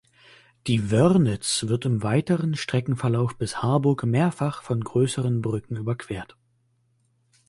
[0.65, 6.35] Die Wörnitz wird im weiteren Streckenverlauf bis Harburg mehrfach mit größeren Brücken überquert.